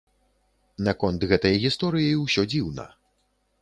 Наконт 0.87 1.27
гэтай 1.35 1.55
гісторыі 1.67 2.11
ўсё 2.25 2.51
дзіўна. 2.53 2.93